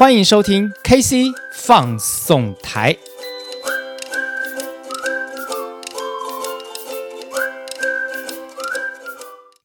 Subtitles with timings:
[0.00, 2.96] 欢迎收听 KC 放送台。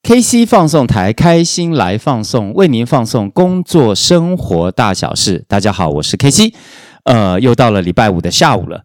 [0.04, 5.46] KC 放送台，开心来放送，为您放送工作生活大小事。
[5.48, 6.54] 大家好，我是 KC，
[7.06, 8.84] 呃，又到了礼拜五的下午了。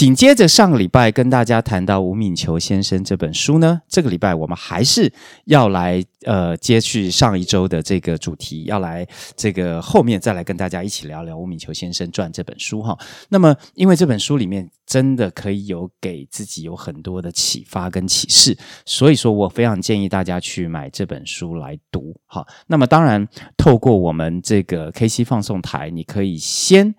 [0.00, 5.12] 紧接着上个礼拜跟大家谈到吴敏球先生这本书呢，这个礼拜我们还是
[5.44, 12.98] 要来呃接续上一周的这个主题，要来这个后面再来跟大家一起聊聊吴敏球先生传这本书哈。
[13.28, 22.42] 那么因为这本书里面真的可以有给自己有很多的启发跟启示，所以说我非常建议大家去买这本书来读哈。
[22.68, 26.94] 那么当然透过我们这个 KC 放送台，你可以先。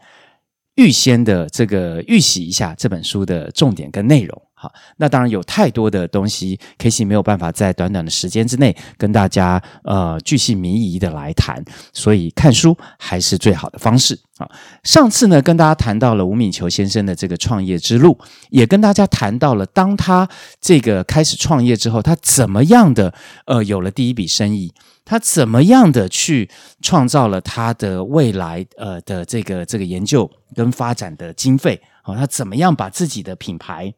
[0.81, 11.63] 预先的这个预习一下这本书的重点跟内容，好，那当然有太多的东西，KC 没有办法在短短的时间之内跟大家呃巨细靡遗的来谈，
[11.93, 14.49] 所以看书还是最好的方式啊。
[14.83, 18.17] 上次呢跟大家谈到了吴敏球先生的这个创业之路，
[18.49, 20.27] 也跟大家谈到了当他
[20.59, 23.13] 这个开始创业之后，他怎么样的
[23.45, 24.73] 呃有了第一笔生意。
[25.03, 26.49] 他怎么样的去
[26.81, 31.81] 创造了他的未来呃的这个这个研究跟发展的经费？
[32.03, 33.93] 好，他怎么样把自己的品牌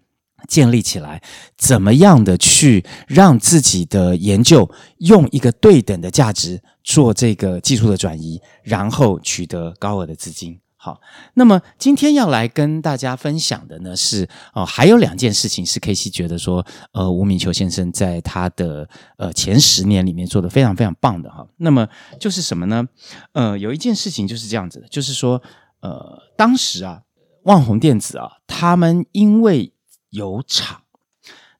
[0.47, 1.21] 建立起来？
[1.57, 10.59] 怎么样的去让自己的研究用一个对等的价值做这个技术的转移，然后取得高额的资金？
[10.83, 10.99] 好，
[11.35, 21.47] 那么今天要来跟大家分享的呢是哦，还有两件事情是 KC 觉得说，呃，吴敏球先生在他的呃前十年里面做得非常非常棒的哈。
[21.55, 21.87] 那么
[22.19, 22.85] 就是什么呢？
[23.31, 25.41] 呃，有一件事情就是这样子的，就是说，
[25.79, 27.03] 呃，当时啊，
[27.43, 29.71] 万宏电子啊，他们因为
[30.09, 30.81] 有厂，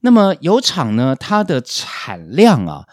[0.01, 2.85] 那么有厂呢，它的产量啊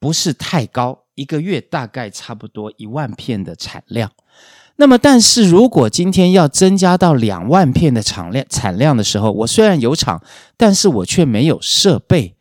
[0.00, 4.10] 不是太高，一个月大概差不多一万片的产量。
[4.78, 10.22] 那么，但是如果今天要增加到两万片的产量产量的时候，我虽然有厂，
[10.56, 12.36] 但是我却没有设备。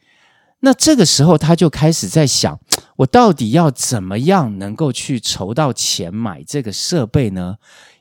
[0.59, 2.59] 那这个时候，他就开始在想，
[2.97, 7.55] 我到底要怎么样能够去筹到钱买这个设备呢？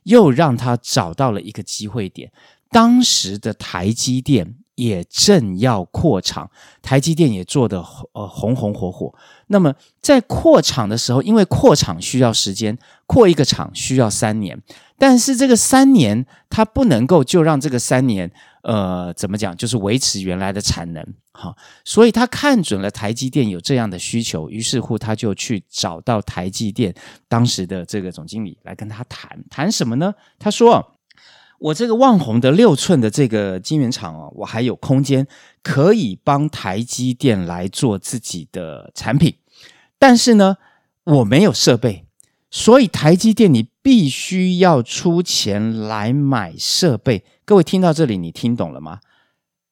[0.04, 2.30] 又让他找到了一个机会点。
[2.70, 6.50] 当时的台积电也正要扩厂，
[6.82, 7.78] 台积电也做得
[8.12, 9.14] 呃红红火火。
[9.48, 12.76] 那么在扩厂的时候，因为扩厂需要时间，
[13.06, 14.60] 扩一个厂需要三年，
[14.98, 18.30] 但是这个三年它不能够就让这个三年，
[18.62, 26.94] 呃，怎么讲，就是维持原来的产能，好，所以他看准了台积电有这样的需求，于是乎他就去找到台积电
[27.28, 30.14] 当时的这个总经理来跟他谈，谈什么呢？
[30.38, 30.93] 他说。
[31.58, 35.26] 我这个旺宏的六寸的这个晶圆厂哦，我还有空间
[35.62, 39.34] 可以帮台积电来做自己的产品，
[39.98, 40.56] 但是呢，
[41.04, 42.04] 我没有设备，
[42.50, 47.24] 所以台积电你必须要出钱来买设备。
[47.44, 49.00] 各位听到这里，你听懂了吗？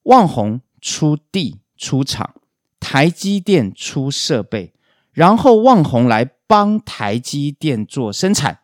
[0.04, 2.34] 旺宏出地出厂，
[2.80, 4.72] 台积电出设备，
[5.12, 8.60] 然后旺宏来帮台积电做生产。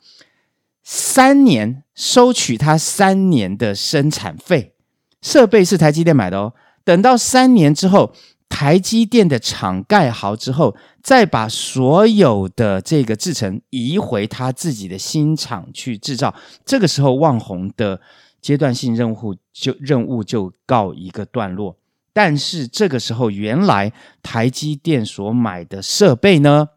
[0.91, 4.73] 三年收取他三年的生产费，
[5.21, 6.55] 设备是台积电买的哦。
[6.83, 8.15] 等到三年之后，
[8.49, 16.35] 台积电的厂盖好之后，再把所有的这个制程移回他自己的新厂去制造。
[16.65, 18.01] 这个时候，旺宏的
[18.41, 21.77] 阶段性任务就任务就告一个段落。
[22.15, 26.69] 但是这个时候，原来台积电所买的设备呢，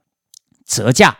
[0.65, 1.19] 折价。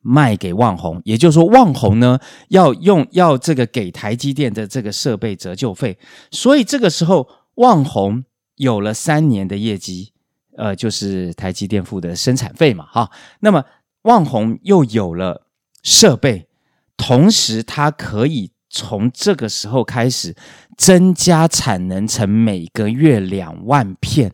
[0.00, 5.98] 卖给旺宏，也就是说，旺宏呢要用要这个给台积电的这个设备折旧费，
[6.30, 8.24] 所以这个时候旺宏
[8.56, 10.12] 有了三年的业绩，
[10.56, 13.10] 呃，就是台积电付的生产费嘛，哈。
[13.40, 13.64] 那么
[14.02, 15.46] 旺宏又有了
[15.82, 16.48] 设备，
[16.96, 20.34] 同时它可以从这个时候开始
[20.76, 24.32] 增加产能成每个月两万片。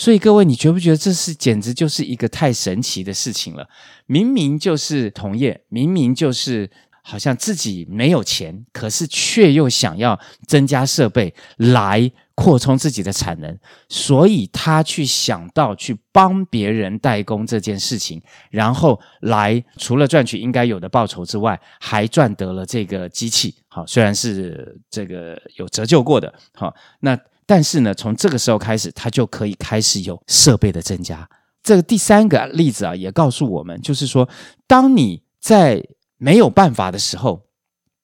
[0.00, 3.68] 所以各位，你觉不觉得这是简直就是一个太神奇的事情了？
[4.06, 6.70] 明明就是同业，明明就是
[7.02, 13.58] 好像自己没有钱，可是却又想要增加设备来扩充自己的产能，
[13.90, 23.54] 所以他去想到去帮别人代工这件事情，然后来除了赚取应该有的报酬之外，还赚得了这个机器。
[23.68, 27.14] 好，虽然是这个有折旧过的，好，那。
[27.50, 31.28] 但是呢，从这个时候开始，它就可以开始有设备的增加。
[31.64, 34.28] 这个第三个例子啊，也告诉我们，就是说，
[34.68, 35.84] 当你在
[36.16, 37.46] 没有办法的时候，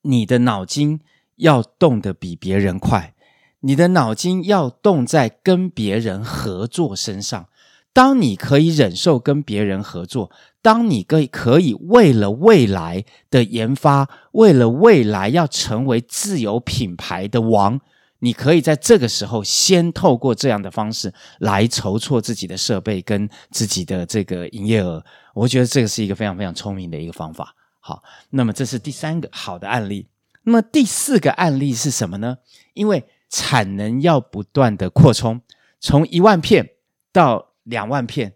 [0.02, 0.98] 你的脑筋
[1.37, 3.14] 要动得比别人快，
[3.60, 7.46] 你的脑筋要动在跟别人合作身上。
[7.92, 17.81] 当你可以忍受跟别人合作，当你可以可以为了未来的研发，为了未来要成为自有品牌的王，
[18.26, 25.05] 你可以在这个时候先透过这样的方式来筹措自己的设备跟自己的这个营业额。
[25.32, 27.55] 我觉得这个是一个非常非常聪明的一个方法。
[27.78, 30.08] 好，那么这是第三个好的案例。
[30.43, 32.38] 那么第四个案例是什么呢？
[32.75, 35.40] 因为产能要不断的扩充，
[35.78, 36.70] 从一万片
[37.12, 38.34] 到两万片，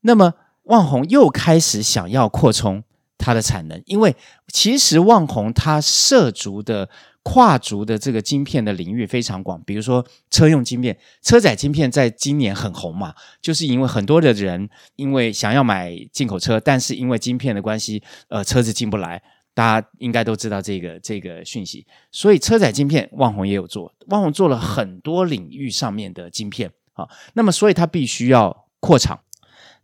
[0.00, 0.34] 那么
[0.64, 2.82] 旺宏又开始想要扩充
[3.16, 4.16] 它的产能，因为
[4.48, 6.88] 其实旺宏它涉足的
[7.22, 19.22] 跨足的这个晶片的领域非常广，比如说车用晶片、车载晶片，在今年很红嘛，就是因为很多的人因为想要买进口车，但是因为晶片的关系，呃，车子进不来，
[19.52, 27.06] 大家应该都知道这个这个讯息，所以车载晶片旺宏也有做，旺宏做了很多领域上面的晶片啊。
[27.34, 29.20] 那么，所以他必须要扩厂，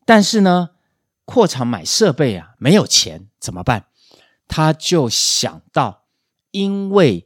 [0.07, 0.71] 但是呢，
[1.27, 3.87] 扩厂买设备啊，没有钱怎么办？
[4.49, 6.05] 他就想到，
[6.53, 7.26] 因为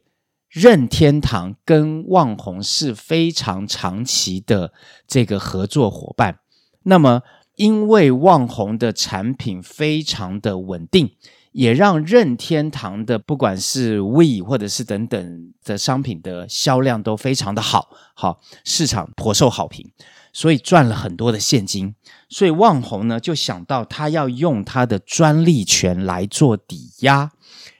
[0.51, 4.73] 任天堂跟旺宏是非常长期的
[5.07, 6.39] 这个合作伙伴，
[6.83, 7.21] 那么
[7.55, 11.11] 因为旺宏的产品非常的稳定。
[11.53, 19.91] 也让任天堂的不管是 Wii 或者是等等的商品的销量都非常的好，好，市场颇受好评，
[20.31, 21.93] 所以赚了很多的现金。
[22.29, 27.31] 所以旺宏呢就想到他要用他的专利权来做抵押，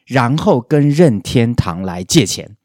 [0.06, 2.58] 然后跟任天堂来借钱。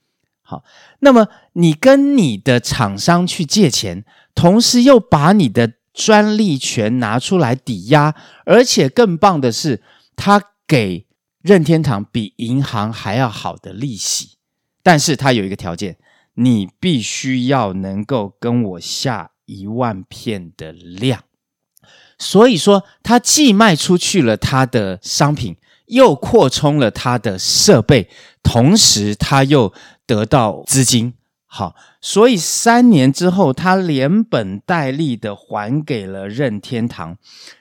[0.47, 0.65] 好，
[1.01, 4.05] 那么你跟你的厂商去借钱，
[4.35, 8.15] 同时又把你的专利权拿出来抵押，
[8.47, 9.83] 而且更棒的是
[10.17, 10.43] 他。
[10.69, 11.07] 给
[11.43, 14.31] 任天堂比银行还要好的利息，
[14.83, 15.97] 但是他有一个条件，
[16.35, 21.23] 你必须要能够跟我下一万片的量。
[22.19, 25.57] 所以说，他既卖出去了他的商品，
[25.87, 28.09] 又扩充了他的设备，
[28.43, 29.73] 同时他又
[30.07, 31.15] 得到资金。
[31.49, 37.17] 好，所以三年之后，他连本带利的还给了任天堂。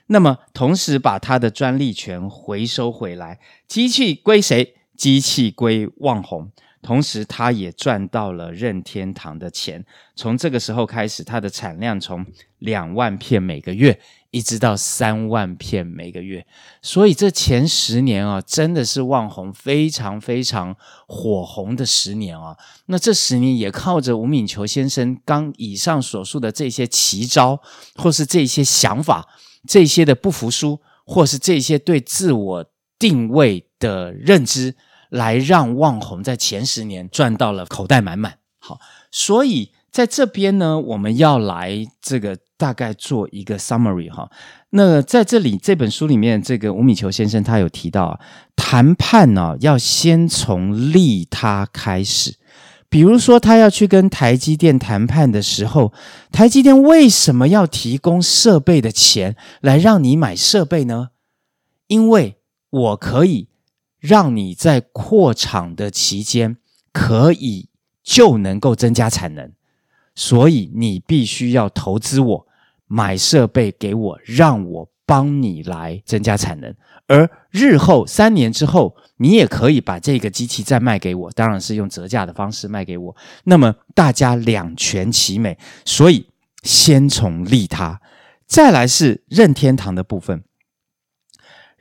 [0.08, 4.76] 那么，同时把他的专利权回收回来，机器归谁？
[4.98, 6.52] 机器归旺宏。
[6.86, 9.84] 同时，他也赚到了任天堂的钱。
[10.16, 12.24] 从这个时候开始，他的产量从
[12.60, 14.00] 两万片每个月。
[14.32, 16.46] 一直到三万片每个月，
[16.82, 20.76] 所以这前十年啊，真的是旺宏非常非常
[21.08, 22.58] 火红的十年啊。
[22.88, 27.62] 那这十年也靠着吴敏球先生刚以上所述的这些奇招，
[27.96, 29.26] 或是这些想法，
[29.66, 32.66] 这些的不服输，或是这些对自我
[33.00, 34.76] 定位的认知，
[35.10, 38.40] 来让旺宏在前十年赚到了口袋满满。
[38.60, 38.80] 好，
[39.12, 42.38] 所以在这边呢，我们要来这个。
[42.58, 44.32] 大概做一个 summary 哈，
[44.70, 48.20] 那在这里这本书里面，这个吴敏球先生他有提到啊，
[48.56, 52.38] 谈判呢、要先从利他开始。
[52.88, 55.92] 比如说，他要去跟台积电谈判的时候，
[56.32, 61.10] 台积电为什么要提供设备的钱来让你买设备呢？
[61.88, 62.38] 因为
[62.70, 63.50] 我可以
[64.06, 66.58] 让你在扩厂的期间，
[66.92, 67.70] 可以
[68.04, 69.52] 就能够增加产能。
[70.14, 72.48] 所以你必须要投资我，
[72.88, 76.74] 买设备给我，让我帮你来增加产能。
[77.08, 83.16] 而日后三年之后，你也可以把这个机器再卖给我，当然是用折价的方式卖给我。
[83.44, 85.58] 那么大家两全其美。
[85.84, 86.28] 所以
[86.64, 88.02] 先从利他，
[88.48, 90.44] 再来是任天堂的部分。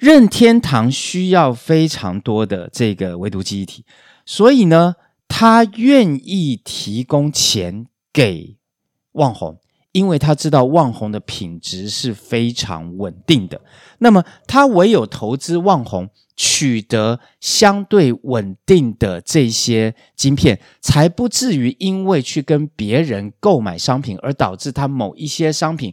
[0.05, 3.87] 任天堂需要非常多的这个唯独记忆体，
[4.27, 4.97] 所以呢，
[5.27, 7.87] 他愿意提供钱。
[8.13, 8.59] 给
[9.15, 9.59] 旺宏，
[9.91, 13.61] 因为他知道旺宏的品质是非常稳定的。
[13.99, 25.93] 那么他唯有投资旺宏，取得相对稳定的这些晶片，才不至于因为去跟别人购买商品，而导致他某一些商品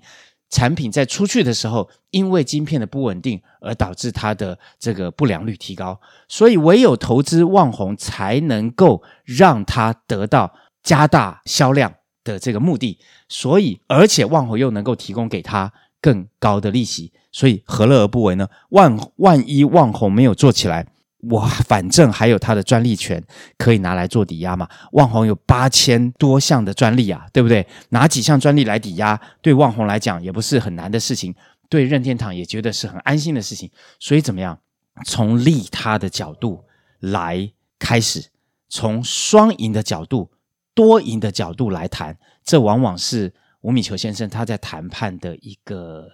[0.51, 5.99] 产品在出去的时候，因为晶片的不稳定，而导致它的这个不良率提高。
[6.27, 10.53] 所以唯有投资旺宏，才能够让他得到
[10.83, 11.91] 加大销量。
[12.23, 18.47] 的这个目的，所以而且旺宏又能够提供给他更高的利息，所以何乐而不为呢？
[18.69, 20.85] 万万一旺宏没有做起来，
[21.29, 23.23] 我反正还有他的专利权
[23.57, 24.67] 可以拿来做抵押嘛。
[24.93, 27.65] 旺宏有八千多项的专利啊，对不对？
[27.89, 31.33] 拿几项专利来抵押，对旺宏来讲也不是很难的事情，
[31.69, 33.69] 对任天堂也觉得是很安心的事情。
[33.99, 34.59] 所以怎么样？
[35.05, 36.63] 从利他的角度
[36.99, 38.29] 来开始，
[38.69, 40.31] 从双赢的角度。
[40.73, 46.07] 多赢的角度来谈，这往往是吴敏球先生他在谈判的一个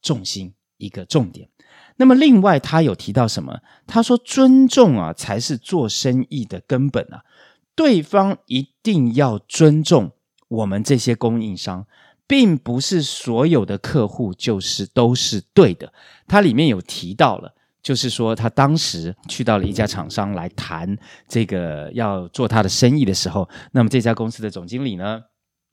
[0.00, 1.48] 重心、一个重点。
[1.96, 3.60] 那么，另外他有提到什么？
[3.86, 7.22] 他说：“尊重啊，才是做生意的根本啊！
[7.76, 10.10] 对方一定要尊重
[10.48, 11.86] 我们这些供应商，
[12.26, 15.92] 并不是所有的客户就是都是对的。”
[16.26, 20.96] 他里面有提到了，就是说他当时去到了一家厂商来谈
[21.28, 25.22] 这个要做他的生意的时候，那么这家公司的总经理呢，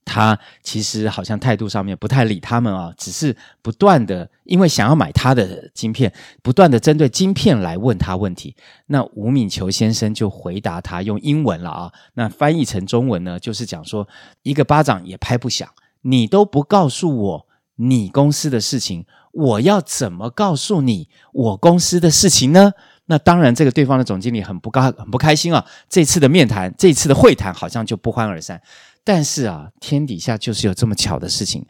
[0.04, 8.56] 他其实好像态度上面不太理他们啊，只是不断的因为想要买他的晶片，不断的针对晶片来问他问题。
[8.86, 14.06] 那吴敏球先生就回答他，用英文了啊，那翻译成中文呢，就是讲说
[14.42, 15.68] 一个巴掌也拍不响，
[16.02, 22.72] 你都不告诉我你公司的事情，我要怎么告诉你我公司的事情呢？
[23.06, 28.62] 那当然，这个对方的总经理很不高很不开心啊，这次的面谈，这次的会谈好像就不欢而散。
[29.04, 31.66] 但是啊，天底下就是有这么巧的事情，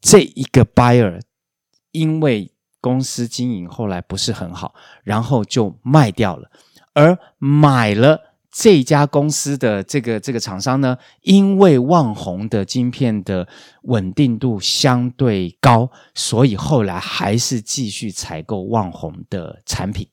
[0.00, 1.20] 这一个 buyer
[1.92, 4.74] 因为公司经营后来不是很好，
[5.04, 6.50] 然后就卖掉了，
[6.94, 8.18] 而买了
[8.50, 13.46] 这家公司的这个这个厂商呢，因为旺宏的晶片的
[13.82, 20.08] 稳定度相对高，所以后来还是继续采购旺宏的产品。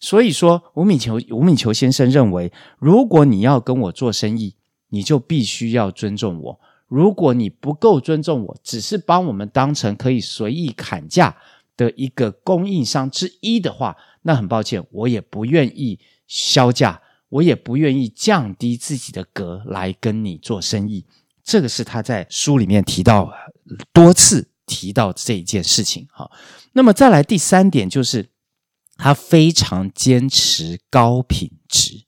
[0.00, 4.56] 所以说，吴敏球吴敏球先生认为，如果你要跟我做生意，
[4.94, 6.60] 你就必须要尊重我。
[6.86, 11.36] 如果你不够尊重我，只是把我们当成可以随意砍价
[11.76, 15.98] 的一个供应商之一的话，那很抱歉，我也不愿意
[16.28, 21.04] 削价，我也不愿意降低自己的格来跟你做生意。
[21.42, 23.32] 这个是他在书里面提到
[23.92, 26.06] 多次提到这一件事情。
[26.12, 26.30] 好，
[26.72, 28.30] 那么再来第三点就是，
[28.96, 32.04] 他非常坚持高品质。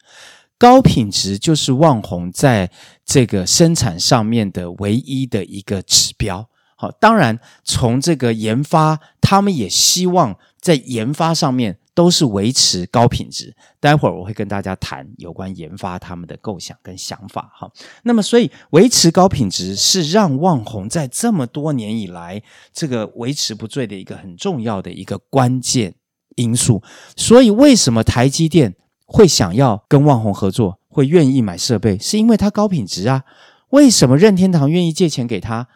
[0.58, 2.70] 高品质就是旺宏在
[3.04, 6.48] 这个生产上面的唯一的一个指标。
[6.78, 13.56] 好，当然从这个研发，他们也希望在研发上面都是维持高品质。
[13.80, 17.50] 待会儿我会跟大家谈有关研发他们的构想跟想法。
[17.54, 17.70] 哈，
[18.02, 22.42] 那么所以维持高品质是让旺宏在这么多年以来
[22.74, 25.94] 这个维持不坠的一个很重要的一个关键
[26.34, 26.82] 因素。
[27.16, 28.74] 所以为什么台积电？
[29.06, 33.22] 会想要跟万宏合作，会愿意买设备，是因为它高品质啊。
[33.70, 35.68] 为什么任天堂愿意借钱给他？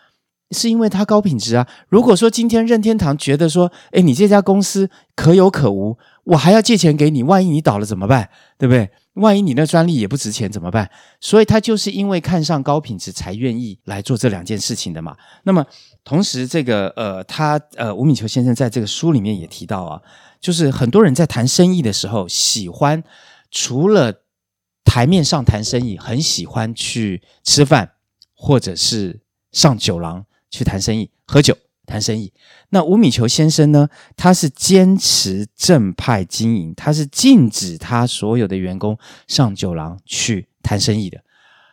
[0.52, 1.68] 是因为它高品质啊。
[1.88, 8.28] 如果说今天任天堂觉得说，诶，你这家公司可有可无，我还要借钱给你，万一你倒了怎么办？
[8.58, 8.90] 对不对？
[9.14, 10.90] 万一你那专利也不值钱怎么办？
[11.20, 15.16] 所以他就是因为看上高品质，才愿意来做这两件事情的嘛。
[15.44, 15.64] 那么
[16.02, 20.00] 同时，这个呃，他呃，吴敏球先生在这个书里面也提到啊。
[20.40, 23.04] 就是很多人在谈生意的时候，喜欢
[23.50, 24.22] 除了
[24.84, 27.92] 台面上谈生意，很喜欢去吃饭，
[28.34, 29.20] 或者是
[29.52, 32.32] 上酒廊去谈生意、喝酒谈生意。
[32.70, 41.22] 那吴敏球先生呢，他是坚持正派经营，他是禁止他所有的员工上酒廊去谈生意的。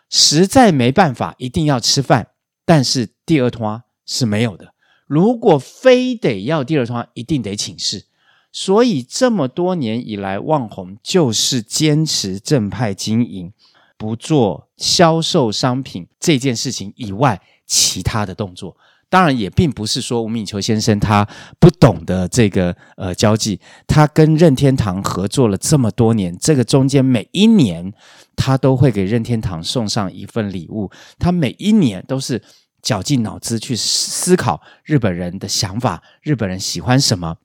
[0.09, 2.29] 实在没办法，一定要吃饭，
[2.65, 4.73] 但是第二通啊是没有的。
[5.05, 8.05] 如果非得要第二摊，一定得请示。
[8.51, 13.53] 所以这么多年以来，旺宏就是坚持正派经营，
[13.97, 18.75] 不做销售商品这件事情以外其他的动作。
[19.09, 21.25] 当然，也并不是说吴敏球先生他
[21.59, 27.93] 不懂得这个呃交际，他跟任天堂合作了这么多年，这个中间每一年
[28.35, 32.41] 他都会给任天堂送上一份礼物，他每一年都是
[32.81, 37.37] 绞尽脑汁去思考日本人的想法，日本人喜欢什么。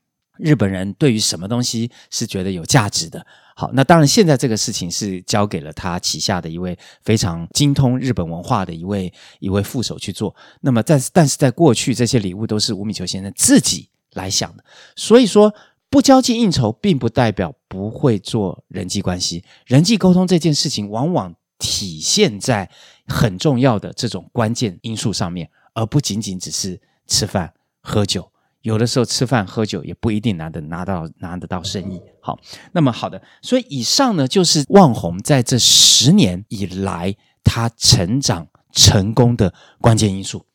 [0.42, 3.24] 日本人对于什么东西是觉得有价值的？
[3.54, 10.34] 好，那当然，现在这个事情是交给了他旗下的一位非常精通日本文化的一位一位副手去做。
[10.62, 14.64] 那么在，但是在过去，这些礼物都是吴敏球先生自己来想的。
[14.96, 15.54] 所以说，
[15.88, 19.44] 不交际应酬，并不代表不会做人际关系。
[19.64, 22.68] 人际沟通这件事情，往往体现在
[23.06, 28.31] 很重要的这种关键因素上面，而不仅仅只是吃饭喝酒。
[28.62, 32.00] 有的时候吃饭喝酒也不一定拿得拿到拿得到生意。
[32.20, 32.38] 好，
[32.72, 37.14] 那么好的，所以以上呢就是旺宏在这十年以来
[37.44, 40.46] 他成长成功的关键因素。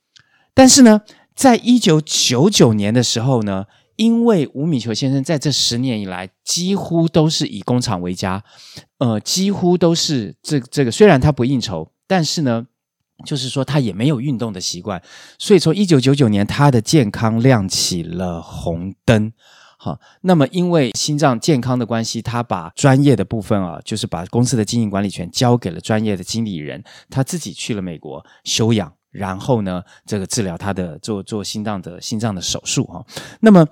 [0.53, 1.01] 但是呢，
[1.35, 8.43] 在一九九九年的时候呢，因为吴敏球先生在这十年以来几乎都是以工厂为家，
[8.97, 12.67] 呃，几乎都是这这个虽然他不应酬，但是呢。
[13.25, 15.01] 就是说，他也没有运动的习惯，
[15.39, 19.31] 所以从一九九九年，他的健康亮起了红灯。
[19.79, 28.91] 好，那么因为心脏健康的关系，他把专业的部分啊，就是把公司的经营管理权交给了专业的经理人，他自己去了美国休养。
[29.09, 33.03] 然后呢，这个治疗他的做做心脏的心脏的手术哈。
[33.39, 33.65] 那么，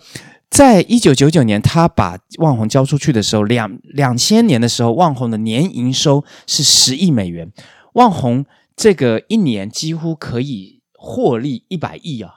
[0.50, 7.52] 在一九九九年，他把旺宏交出去的时候，两两千年的时候，旺宏的年营收是十亿美元，
[7.94, 8.46] 旺宏
[8.76, 12.36] 这个一年几乎可以获利一百亿啊，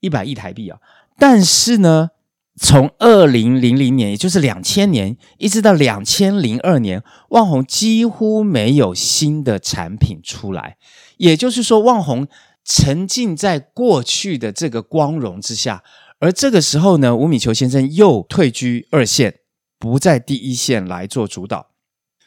[0.00, 0.78] 一百亿台币啊。
[1.18, 2.10] 但是呢，
[2.56, 10.76] 从二零零零年，也就是两千年，一直到两千零二年，旺宏几乎没有新的产品出来。
[11.16, 12.26] 也就是说，旺宏
[12.64, 15.82] 沉浸在过去的这个光荣之下，
[16.18, 19.40] 而这个时候呢，吴米球先生又退居二线，
[19.78, 21.70] 不在第一线来做主导。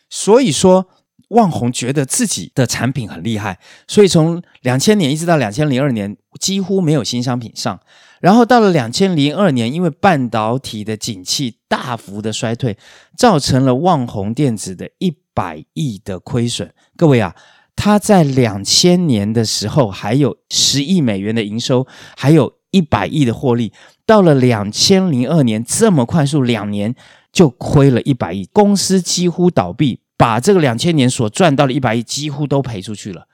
[0.10, 0.88] 所以说，
[1.36, 7.80] 旺宏觉得自己的产品很厉害，所以从两千年一直到两千零二年，几乎没有新商品上。
[8.22, 12.78] 然后到了两千零二年，因为半导体的景气大幅的衰退，
[13.18, 16.74] 造成了旺宏电子的一百亿的亏损。
[16.96, 17.36] 各位啊，
[17.76, 23.74] 他在两千年的时候还有十亿美元的营收，还有一百亿的获利。
[24.06, 26.96] 到了两千零二年，这么快速，两年
[27.32, 33.28] 就亏了一百亿，公司几乎倒闭，把这个两千年所赚到的一百亿几乎都赔出去了。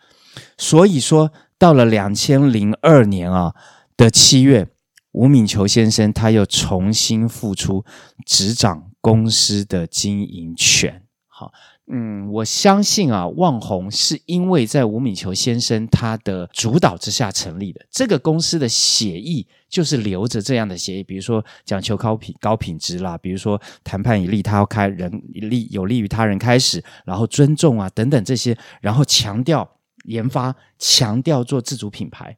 [0.58, 3.54] 所以说，到了两千零二年啊
[3.96, 4.68] 的七月。
[5.14, 7.84] 吴敏球先生他又重新复出，
[8.26, 11.04] 执掌公司的经营权。
[11.28, 11.52] 好，
[11.94, 17.86] 嗯，我相信啊，旺红是因为在吴敏球先生他的主导之下成立的。
[17.92, 29.70] 这个公司的协议就是留着这样的协议，比如说讲求高品高品质啦，比如说谈判以利他开人利有利于他人开始，然后尊重啊等等这些，然后强调
[30.06, 32.38] 研发，强调做自主品牌。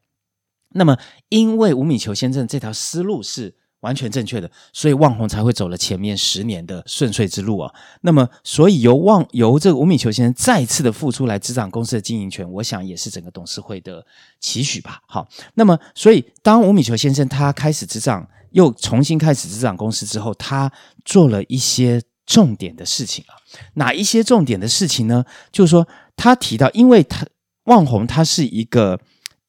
[0.70, 0.98] 那么，
[1.30, 3.54] 因为吴米球先生这条思路是
[3.84, 7.72] 完全正确的，所以旺宏才会走了前面十年的顺遂之路啊。
[8.02, 14.06] 那么，所以由旺由这个吴米球先生再次的复出来执掌公司的经营权，我想也是整个董事会的
[14.40, 15.02] 期许吧。
[15.06, 20.72] 好，那么，所以当吴米球先生他开始执掌，又重新开始执掌公司之后，他
[21.04, 23.36] 做了一些重点的事情啊。
[23.74, 25.26] 哪一些重点的事情呢？
[25.52, 27.28] 就是说，他提到，因为他
[27.66, 29.00] 旺宏他是一个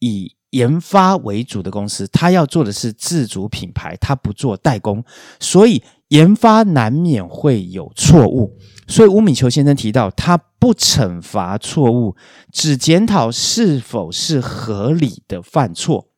[0.01, 5.05] 以研发为主的公司，他要做的是自主品牌，他不做代工，
[5.41, 8.57] 所以研发难免会有错误。
[8.87, 12.17] 所以吴米球先生提到，他不惩罚错误，
[12.53, 16.09] 只检讨是否是合理的犯错。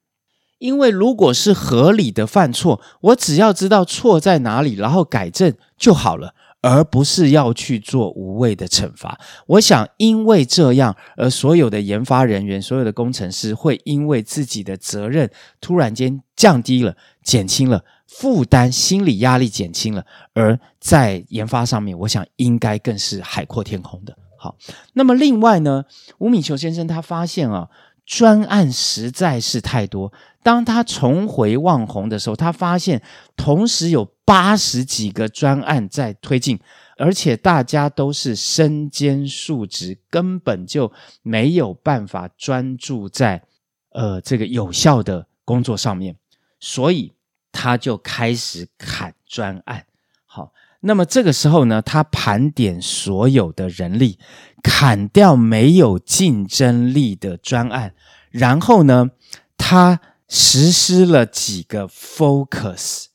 [0.59, 6.35] 因为如果是合理的犯错，我只要知道错在哪里，然后改正就好了。
[6.67, 9.21] 而不是要去做无谓的惩罚。
[9.47, 24.17] 我想，因为这样，而所有的研发人员、所有的工程师会因为自己的责任突然间降低了、减轻了负担，心理压力减轻了，而在研发上面，我想应该更是海阔天空的。
[24.37, 24.57] 好，
[24.95, 25.85] 那么另外呢，
[26.19, 27.69] 吴敏球先生他发现啊，
[28.05, 30.13] 专案实在是太多。
[30.47, 33.03] 当他重回旺宏的时候，他发现
[33.37, 36.61] 同时有八十几个专案在推进，
[36.97, 43.43] 而且大家都是身兼数职，根本就没有办法专注在
[43.91, 46.15] 呃这个有效的工作上面，
[46.61, 47.13] 所以
[47.51, 49.87] 他就开始砍专案。
[50.27, 54.21] 好，那么这个时候呢，他盘点所有的人力，
[54.63, 57.95] 砍掉没有竞争力的专案，
[58.31, 59.11] 然后呢，
[59.59, 60.01] 他。
[60.29, 63.07] 实施了几个 focus，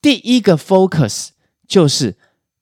[0.00, 1.28] 第一个 focus
[1.66, 2.18] 就是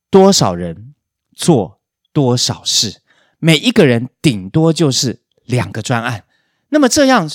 [0.09, 0.95] 多少人
[1.35, 1.81] 做
[2.13, 3.03] 多少事，
[3.39, 6.25] 每一个人顶多就是两个专案。
[6.69, 7.29] 那么这样，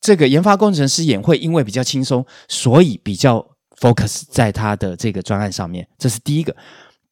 [0.00, 5.88] 这个研发工程师也会因为比较轻松，所以比较 focus 在他的这个专案上面。
[5.96, 6.56] 这是第一个。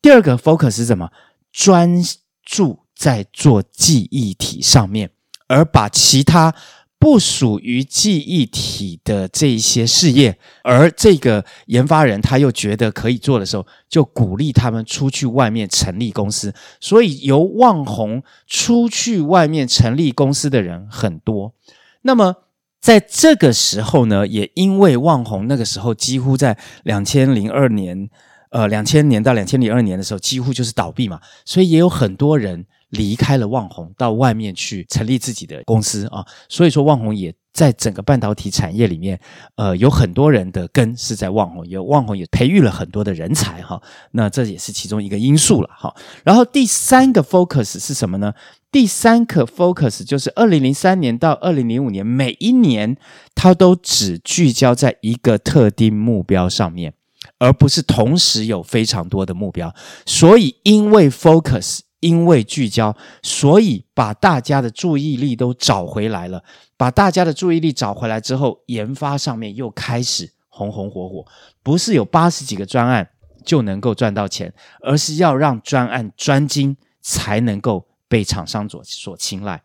[0.02, 1.08] 第二个 focus 是什么？
[1.52, 2.02] 专
[2.44, 5.10] 注在做记忆体上面，
[5.46, 6.54] 而把其他。
[7.00, 16.52] 不属于记忆体的这一些事业，而这个研发人他又觉得可以做的时候，就鼓励他们出去外面成立公司。
[16.80, 21.54] 所以由旺宏出去外面成立公司的人很多。
[22.02, 22.34] 那么
[22.80, 28.10] 在这个时候呢，也因为旺宏那个时候几乎在两千零二年，
[28.50, 32.66] 呃，两千年到两千零二年的时候几乎就是倒闭嘛，所以也有很多人。
[32.90, 39.18] 离开了旺宏，到外面去成立自己的公司啊，所以说旺宏也在整个半导体产业里面，
[39.56, 45.94] 呃，有很多人的根是在旺宏，有旺宏也培育了很多的人才哈，那这也是其中一个因素了哈。
[46.24, 48.32] 然后第三个 focus 是什么呢？
[48.70, 52.96] 第三个 focus 就是二零零三年到二零零五年，每一年
[53.34, 56.94] 它都只聚焦在一个特定目标上面，
[57.38, 59.74] 而不是同时有非常多的目标，
[60.06, 61.80] 所以因为 focus。
[62.00, 66.42] 因为聚焦，所以把大家的注意力都找回来了。
[66.76, 71.26] 把大家的注意力找回来之后，研发上面又开始红红火火。
[71.62, 73.10] 不是有八十几个专案
[73.44, 79.62] 就能够赚到钱，而是要让专案专精才能够被厂商所所青睐。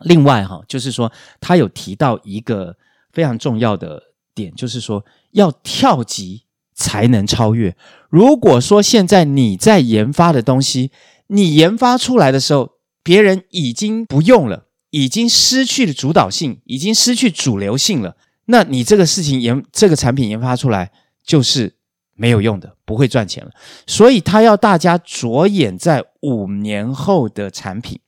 [0.00, 2.76] 另外哈，就是说他有提到一个
[3.12, 4.02] 非常重要的
[4.34, 7.76] 点，就是说要跳级才能超越。
[8.08, 10.90] 如果说现在你在研发的东西，
[11.28, 18.16] 你研发出来的时候，别人已经不用了，已经失去了主导性，已经失去主流性了。
[18.46, 20.92] 那你这个事情研这个产品研发出来
[21.24, 21.74] 就是
[22.14, 23.50] 没有用的，不会赚钱了。
[23.86, 27.98] 所以他要大家着眼在五年后的产品。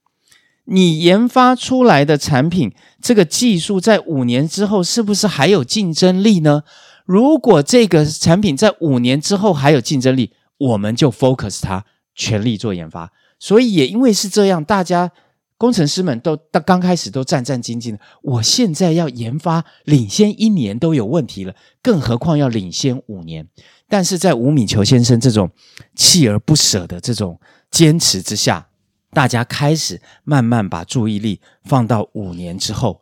[0.71, 6.63] 你研发出来的产品，这个技术在五年之后是不是还有竞争力呢？
[7.07, 11.87] 如果这个产品在五年之后还有竞争力，我们就 focus 它。
[12.19, 15.13] 全力做研发，所以也因为是这样，大家
[15.57, 18.01] 工程师们都到刚开始都战战兢兢的。
[18.23, 23.49] 我现在要研发领先一年都有问题了，更何况要领先五年？
[23.89, 25.49] 但是在吴敏求先生这种
[25.97, 28.69] 锲而不舍的这种坚持之下，
[29.13, 33.01] 大家开始慢慢把注意力放到五年之后。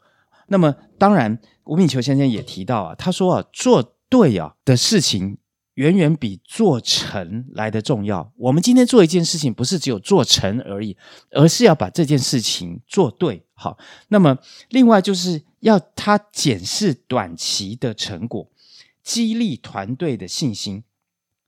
[0.48, 5.38] 那么，当然，吴敏求先生也提到啊，他说啊，做对啊的事情。
[5.76, 8.32] 远远比做成来的重要。
[8.36, 10.96] 我们今天做一件事情，不是只有做成而已，
[11.30, 13.44] 而是要把这件事情做对。
[13.54, 14.38] 好，那么
[14.70, 18.50] 另外就是要他检视短期的成果，
[19.02, 20.82] 激励团队的信心。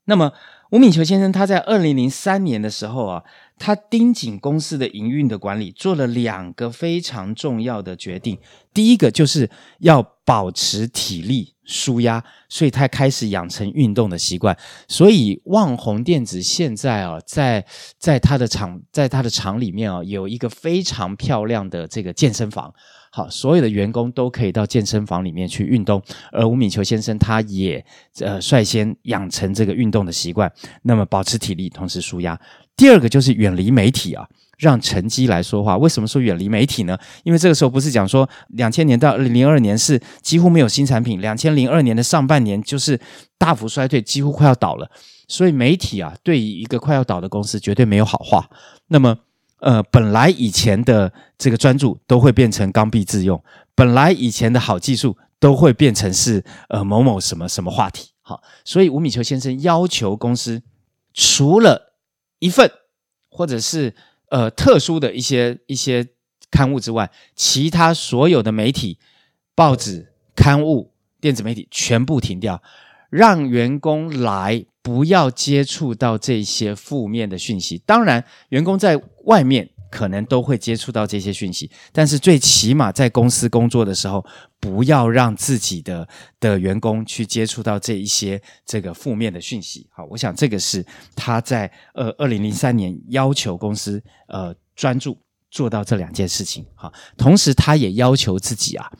[0.05, 0.31] 那么
[0.71, 3.23] 吴敏球先生他在二零零三年的时候啊，
[3.57, 8.37] 他盯紧公司的营运的管理，做了两个非常重要的决定。
[8.73, 11.55] 第一个就是要保持体力。
[11.69, 14.57] 舒压，所以他开始养成运动的习惯。
[14.87, 17.63] 所以旺宏电子现在啊，在
[17.99, 22.73] 在他的厂，在他的厂里面啊，有一个非常漂亮的这个健身房。
[23.11, 26.01] 好，所有的员工都可以到健身房里面去运动。
[26.31, 27.83] 而吴敏球先生他也
[28.19, 30.51] 呃率先养成这个运动的习惯，
[30.83, 32.39] 那么保持体力，同时舒压。
[32.77, 34.27] 第二个就是远离媒体啊。
[34.59, 35.77] 让成绩来说话。
[35.77, 36.99] 为什么说远离媒体呢？
[37.23, 42.99] 因为这个时候不是讲说两千年到二零零二年是几乎没有新产品，两千零二年的上半年就是
[43.37, 44.91] 大幅衰退，几乎快要倒了。
[45.29, 48.49] 所以媒体啊，对于一个快要倒的公司绝对没有好话。
[48.89, 49.19] 那么，
[49.61, 53.43] 呃，本来以前的这个专注都会变成刚愎自用，
[53.75, 58.11] 本来以前的好技术都会变成是呃某某什么什么话题。
[58.21, 60.61] 好，所以吴敏球先生要求公司
[61.13, 61.95] 除了
[62.39, 62.71] 一份
[63.29, 63.95] 或者是
[64.29, 66.07] 呃，特殊的一些一些
[66.51, 68.99] 刊物之外，其他所有的媒体、
[69.55, 72.61] 报纸、刊物、电子媒体全部停掉，
[73.09, 77.81] 让员工来不要接触到这些负面的讯息。
[77.85, 84.23] 当然，员工在外面可能都会接触到这些讯息，但是最起码在公司工作的时候，
[84.59, 86.07] 不要让自己的
[86.39, 89.87] 的员工去接触到这一些这个负面的讯息。
[89.91, 95.17] 好，我想这个是他在呃二零零三年要求公司呃专注
[95.49, 96.65] 做到这两件事情。
[96.75, 98.91] 好，同时他也要求自己啊，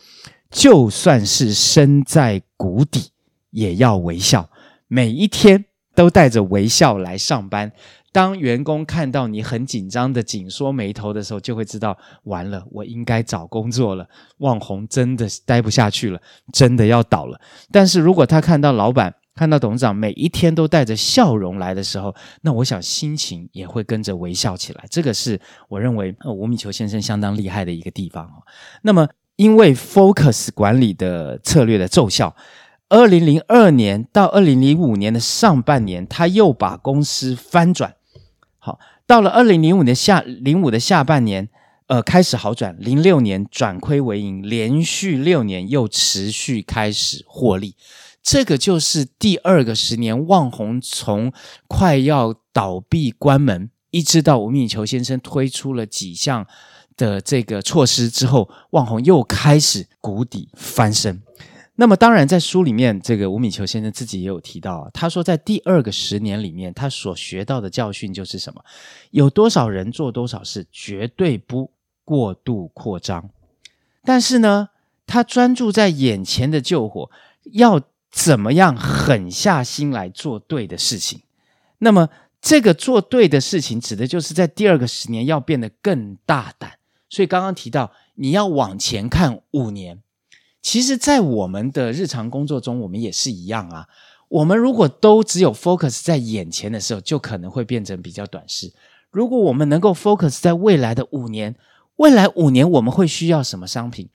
[0.49, 3.11] 就算是身在谷底，
[3.51, 4.49] 也要微笑，
[4.87, 7.71] 每一天都带着微笑来上班。
[8.11, 14.07] 当员工看到你很紧张的紧缩眉头的时候，就会知道完了，我应该找工作了。
[14.37, 16.19] 网红真的待不下去了，
[16.51, 17.39] 真的要倒了。
[17.71, 24.83] 但是如果他看到老板、看到董事长每一天都带着笑容来的时候，那我想心情也会跟着微笑起来。
[24.89, 28.29] 这个是我认为吴敏球先生相当厉害的一个地方。
[28.81, 32.35] 那么，因为 Focus 管理的策略的奏效。
[32.89, 37.93] 二零零二年到二零零五年的上半年，他又把公司翻转。
[38.59, 41.49] 好，到了二零零五年下零五的下半年，
[41.87, 42.75] 呃，开始好转。
[42.79, 47.75] 零六年转亏为盈，连续六年又持续开始获利。
[48.21, 51.31] 这个就是第二个十年，旺宏从
[51.67, 56.45] 快要倒闭关门，一直到吴敏球先生推出了几项
[56.97, 61.23] 的这个措施之后，旺宏又开始谷底翻身。
[61.79, 68.61] 那么当然，在书里面，这个吴敏球先生自己也有提到，他说在第二个十年里面，他所学到的教训就是什么？
[69.11, 71.71] 有多少人做多少事，绝对不
[72.03, 73.29] 过度扩张。
[74.03, 74.67] 但是呢，
[75.07, 77.09] 他专注在眼前的救火，
[77.53, 77.79] 要
[78.11, 81.21] 怎么样狠下心来做对的事情。
[81.77, 82.09] 那么
[82.41, 86.73] 这个做对的事情，指的就是在第二个十年要变得更大胆。
[87.07, 90.01] 所以刚刚提到，你要往前看五年。
[90.61, 93.87] 其实，在我们的日常工作中，我们也是一样啊。
[94.27, 98.67] 我们如果都只有 focus 在眼前的时候，就可能会变成比较短视；
[99.09, 101.55] 如果我们能够 focus 在未来的五年，
[101.95, 104.09] 未来五年我们会需要什么商品？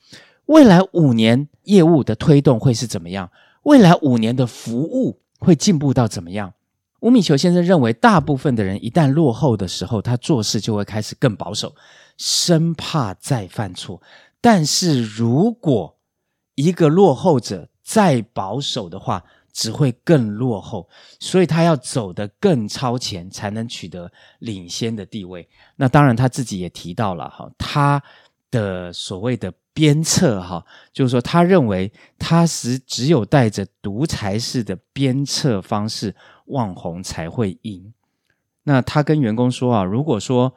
[0.46, 3.30] 未来五年业务的推动会是怎么样？
[3.62, 6.52] 未来五年的服务会进步到怎么样？
[7.00, 11.74] 吴敏球先生认为，大部分的人一旦落后的时候，他做事就会开始更保守，
[12.16, 14.00] 生怕再犯错。
[14.40, 15.93] 但是如果
[16.54, 20.88] 一个落后者再保守的话，只会更落后，
[21.20, 25.48] 所以他要走得更超前，才能取得领先的地位。
[25.76, 28.02] 那当然，他自己也提到了哈，他
[28.50, 36.14] 的所谓的鞭策哈，就是说他认为他是只有带着独裁式的鞭策方式，
[36.46, 37.92] 网红才会赢。
[38.62, 40.54] 那他跟员工说啊，如果说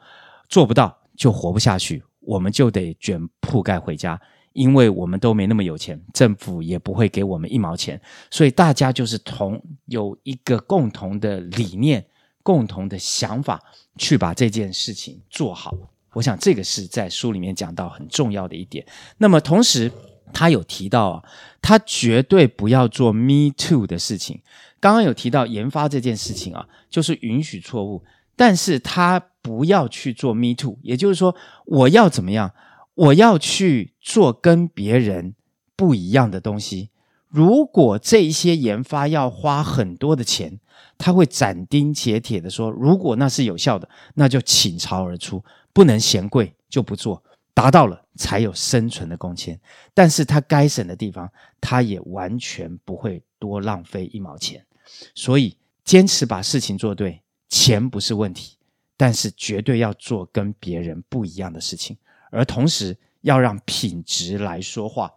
[0.48, 4.20] 做不到就活不下去，我们就得卷铺盖回家。
[4.58, 12.04] 因为我们都没那么有钱，政府也不会给我们一毛钱，所以大家就是同有一个共同的理念、
[12.42, 13.62] 共同的想法，
[13.96, 15.72] 去把这件事情做好。
[16.14, 18.84] 我想这个是在书里面讲到很重要的一点。
[19.18, 19.92] 那么同时，
[20.32, 21.22] 他有提到啊，
[21.62, 24.40] 他绝对不要做 me too 的事情。
[24.80, 28.02] 刚刚有提到研发这件事情啊，就是允许错误，
[28.34, 32.52] 但是他不要去做 me too，也就是说，我要怎么样？
[32.98, 35.36] 我要去做跟别人
[35.76, 36.90] 不一样的东西。
[37.28, 40.58] 如果这一些研发要花很多的钱，
[40.96, 47.22] 他会斩钉截铁的说：如果那是有效的，那就倾巢而出，不能嫌贵就不做，
[47.54, 49.60] 达到了才有生存的空间。
[49.94, 51.30] 但是他该省的地方，
[51.60, 54.66] 他也完全不会多浪费一毛钱。
[55.14, 58.56] 所以坚持把事情做对，钱不是问题，
[58.96, 61.96] 但是绝对要做跟别人不一样的事情。
[62.30, 65.12] 而同时要让品质来说话，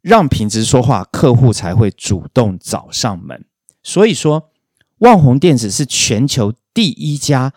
[0.00, 3.46] 让品质说话，客户才会主动找上门。
[3.82, 4.50] 所以说，
[4.98, 7.52] 旺宏电子是全球第一家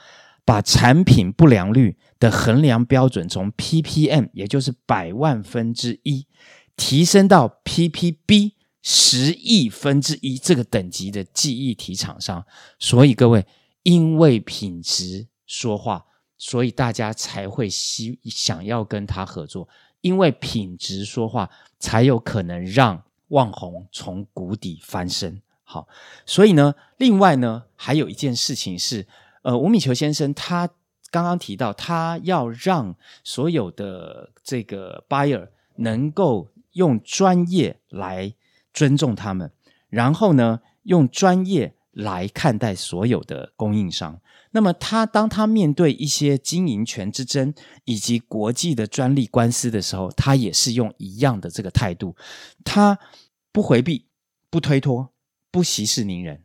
[0.45, 6.27] 把产品不良率的衡量标准从 ppm，也就是百万分之一，
[6.77, 12.45] 提升到 ppb 十亿分之一这个等级的记忆体厂商。
[12.79, 13.45] 所以各位，
[13.83, 16.05] 因为品质说话。
[16.43, 19.69] 所以大家才会希想要跟他合作，
[20.01, 25.39] 因为品质说话才有可能让旺宏从谷底翻身。
[25.63, 25.87] 好，
[26.25, 29.05] 所以呢，另外呢，还有一件事情是，
[29.43, 30.67] 呃，吴敏球先生他
[31.11, 38.33] 刚刚提到，他要让所有的这个 buyer 能够用专业来
[38.73, 39.51] 尊重他们，
[39.89, 44.19] 然后呢，用专业来看待所有的供应商。
[44.51, 47.53] 那么他当他面对一些经营权之争
[47.85, 52.15] 以及国际的专利官司的时候，他也是用一样的这个态度，
[52.65, 52.99] 他
[53.51, 54.07] 不回避、
[54.49, 55.13] 不推脱、
[55.49, 56.43] 不息事宁人。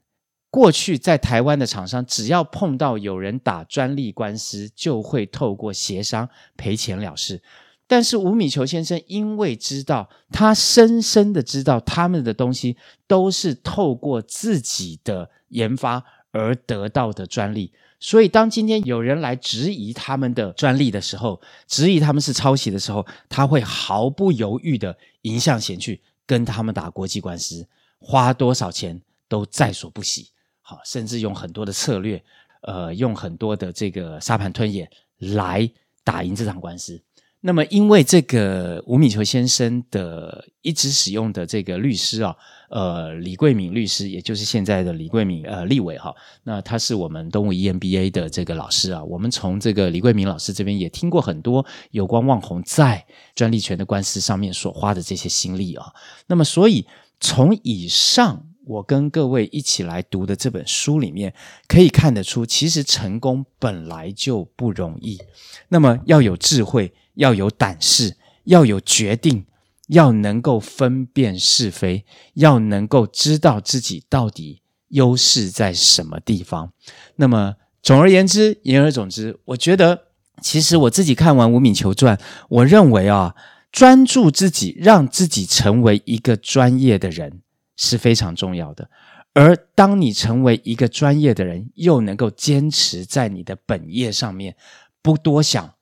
[0.48, 7.42] 过去在台湾的厂商，只要碰到有人打专利官司，就会透过协商赔钱了事。
[7.88, 17.72] 但是吴敏球先生因为知道，他深深的知道他们的东西都是透过自己的研发而得到的专利。
[17.99, 27.66] 所以，当今天有人来质疑他们的专利的时候，质疑他们是抄袭的时候，他会毫不犹豫的迎向前去跟他们打国际官司，
[27.99, 30.29] 花多少钱都在所不惜。
[30.61, 32.22] 好，甚至用很多的策略，
[32.62, 35.68] 呃，用很多的这个沙盘推演来
[36.05, 37.01] 打赢这场官司。
[37.42, 42.35] 那么，因为这个吴敏球先生的一直使用的这个律师啊，
[42.70, 55.92] 呃，李桂敏律师，也就是现在的李桂敏呃立委哈，那他是我们东吴 EMBA 的这个老师啊，我们从这个李桂敏老师这边也听过很多有关旺宏在专利权的官司上面所花的这些心力啊。
[56.27, 56.85] 那么，所以
[57.20, 61.33] 从以上我跟各位一起来读的这本书里面，
[61.68, 65.20] 可以看得出，其实成功本来就不容易，
[65.68, 66.92] 那么要有智慧。
[67.16, 69.44] 要有胆识，要有决定，
[69.88, 76.72] 要能够分辨是非，要能够知道自己到底优势在什么地方。
[77.16, 80.05] 那么，总而言之，言而总之，我觉得，
[80.40, 82.16] 其实我自己看完《吴敏球传》，
[82.48, 83.35] 我认为啊，
[83.72, 87.42] 专注自己，让自己成为一个专业的人
[87.76, 88.88] 是非常重要的。
[89.33, 94.57] 而当你成为一个专业的人，又能够坚持在你的本业上面，
[95.02, 95.75] 不多想。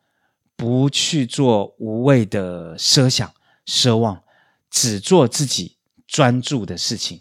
[0.56, 3.32] 不去做无谓的奢想、
[3.66, 4.22] 奢望，
[4.70, 7.20] 只做自己专注的事情，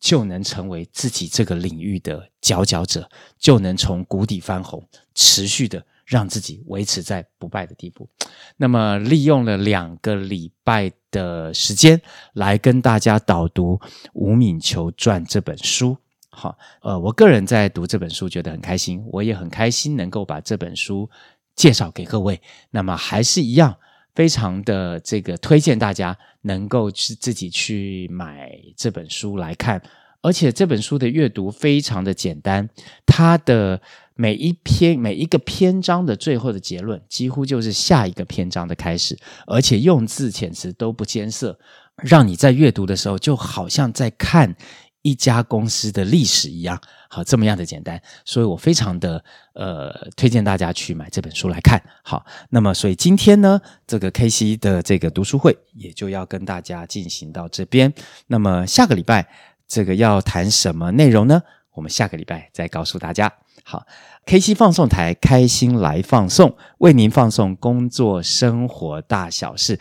[0.00, 4.82] 就能成为自己这个领域的佼佼者，就能从谷底翻红，
[5.14, 8.08] 持续的让自己维持在不败的地步。
[8.56, 12.00] 那么，利用了两个礼拜的时间
[12.34, 13.76] 来跟大家导读
[14.12, 15.96] 《吴敏求传》这本书。
[16.30, 21.10] 好，呃，我个人在读这本书觉得很开心，我也很开心能够把这本书
[21.58, 22.40] 介绍给各位。
[22.70, 23.76] 那么还是一样，
[24.14, 29.82] 非常的这个推荐大家能够去自己去买这本书来看，
[30.22, 32.70] 而且这本书的阅读非常的简单，
[33.04, 33.82] 它的
[34.14, 41.58] 每一篇每一个篇章的最后的结论，几乎就是下一个篇章的开始，而且用字遣词都不艰涩，
[41.96, 44.54] 让你在阅读的时候就好像在看
[45.02, 49.22] 一家公司的历史一样，好，这么样的简单，所以我非常的
[49.54, 51.82] 呃推荐大家去买这本书来看。
[52.02, 57.92] 好，那么所以今天呢，这个 KC 的这个读书会也就要跟大家进行到这边。
[58.26, 59.28] 那么下个礼拜
[59.66, 61.42] 这个要谈什么内容呢？
[61.74, 63.32] 我们下个礼拜再告诉大家。
[63.62, 63.86] 好
[64.26, 69.78] ，KC 放送台开心来放送，为您放送工作生活大小事。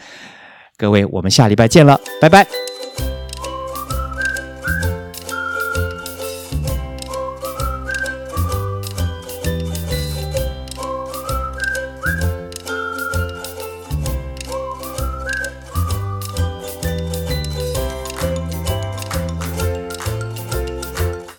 [0.77, 2.76] 各位，我们下礼拜见了，拜拜。